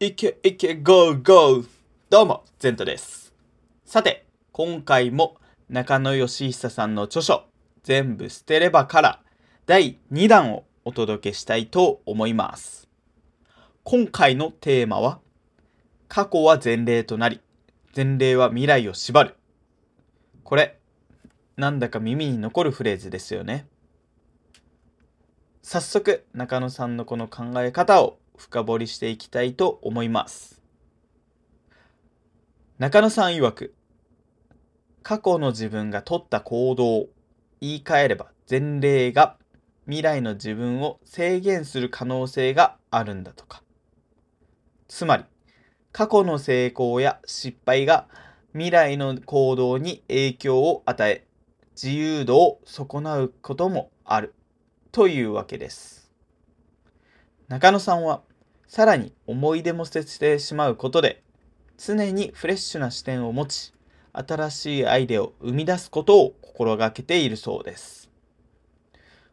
[0.00, 1.66] いけいけゴーゴー
[2.08, 3.34] どうも、ゼントです。
[3.84, 7.46] さて、今回も中野義久さんの著書、
[7.82, 9.20] 全部捨てればから
[9.66, 12.88] 第2弾をお届けしたいと思います。
[13.82, 15.18] 今回のテーマは、
[16.06, 17.40] 過去は前例となり、
[17.96, 19.34] 前例は未来を縛る。
[20.44, 20.78] これ、
[21.56, 23.66] なんだか耳に残るフレーズですよね。
[25.64, 30.62] 早速、中野さんのこの考え方を深掘りしていきたいと思います。
[32.78, 33.74] 中野さん曰く、
[35.02, 37.08] 過去の自分が取った行動
[37.60, 39.36] 言い換えれば前例が
[39.86, 43.62] 未来の自分を制限する可能性があるんだとか。
[44.86, 45.24] つまり、
[45.92, 48.06] 過去の成功や失敗が
[48.52, 51.26] 未来の行動に影響を与え、
[51.72, 54.34] 自由度を損なうこともある
[54.92, 56.12] というわけです。
[57.48, 58.22] 中野さんは
[58.68, 61.22] さらに思い出も捨ててしまうことで
[61.78, 63.72] 常にフレッシュな視点を持ち
[64.12, 68.10] 新しいアイデアを生み出すことを心がけているそうです。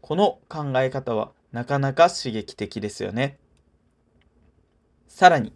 [0.00, 3.38] この考え方はなかなか刺激的ですよね。
[5.08, 5.52] さらに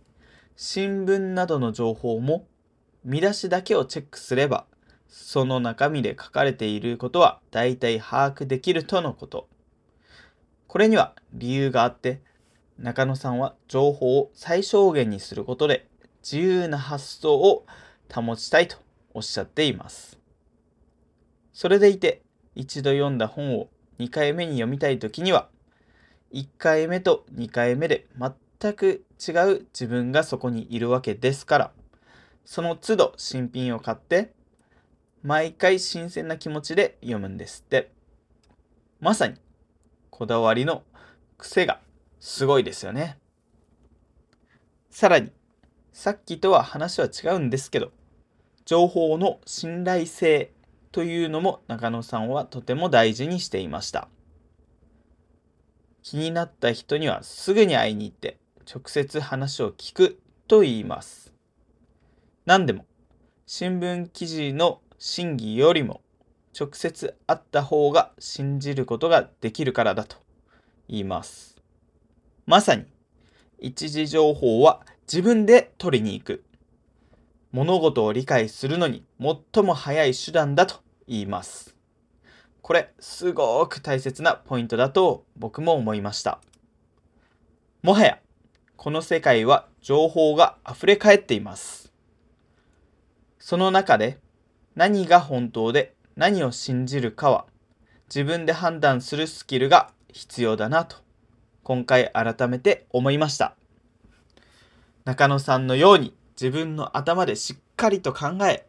[0.57, 2.47] 新聞などの情報も
[3.05, 4.67] 見出しだけをチェックすれば
[5.09, 9.49] その中身で書かれていることは大体把握できるとのこと。
[10.67, 12.21] これには理由があって
[12.79, 15.87] 中野さんは情報を最小限にすることで
[16.23, 17.67] 自由な発想を
[18.13, 18.77] 保ちたいと
[19.15, 20.19] おっしゃっています。
[21.53, 22.23] それでいて
[22.55, 25.49] 一度読んだ本を2回目に読みたいときには
[26.33, 31.73] 1回目と2回目で全く違う自分がそこにいるわけですから
[32.45, 34.33] その都度新品を買って
[35.23, 37.93] 毎回新鮮な気持ちで読むんですって。
[39.03, 39.35] まさに
[40.11, 40.85] こだわりの
[41.37, 41.81] 癖が
[42.23, 43.19] すごいですよね。
[44.91, 45.33] さらに、
[45.93, 47.91] さっきとは話は違うんですけど、
[48.65, 50.53] 情報の信頼性
[50.93, 54.07] というのも中野さんはとても大事にしていました。
[56.05, 58.39] 気になった人にはすぐに会いに行って
[58.73, 61.33] 直接話を聞くと言います。
[62.47, 62.87] 何でも、
[63.47, 66.01] 新聞記事の真偽よりも
[66.57, 70.19] 直接会った方が信じることができるからだと
[70.89, 71.52] 言います。
[72.47, 72.85] まさに
[73.59, 76.45] 一時情報は自分で取りに行く。
[77.53, 81.77] 物事を理解するのに最も早い手段だと言います。
[82.63, 86.41] これすごく大切なポイントだと僕も思いました。
[87.83, 88.19] もはや
[88.77, 91.93] この世界は情報が溢れ返っています。
[93.39, 94.19] その中で
[94.75, 97.47] 何が本当で何を信じるかは
[98.09, 100.97] 自分で判断するスキルが必要だなと
[101.63, 103.55] 今回改めて思いました
[105.05, 108.67] 中野さんのように自分の頭でしっかりと考え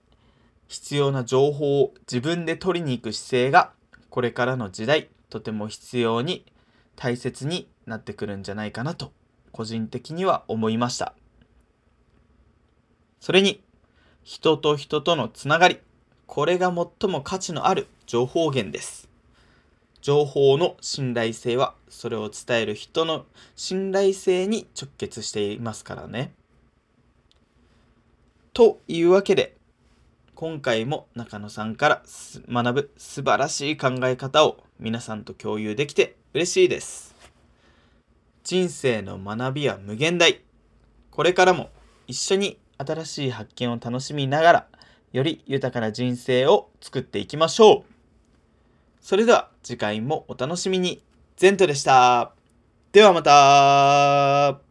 [0.68, 3.72] 必要な情報を自分で取りに行く姿勢が
[4.10, 6.46] これからの時代とても必要に
[6.96, 9.12] 大切になってくるんじゃないかなと
[9.52, 11.14] 個人的には思いました
[13.20, 13.64] それに
[14.24, 15.80] 人と人とのつながり
[16.26, 19.13] これが最も価値のある情報源です。
[20.04, 23.26] 情報の信頼性はそれを伝える人の
[23.56, 26.34] 信頼性に直結していますからね。
[28.52, 29.56] というわけで
[30.36, 32.04] 今回も中野さんから
[32.50, 37.16] 学ぶ素晴らしい考え方を皆さんと共有できて嬉しいです。
[38.44, 40.42] 人生の学びは無限大。
[41.12, 41.70] これからも
[42.08, 44.68] 一緒に新しい発見を楽しみながら
[45.14, 47.93] より豊かな人生を作っていきましょう。
[49.04, 51.04] それでは次回もお楽しみに。
[51.36, 52.32] ゼントでした。
[52.94, 54.62] ではまた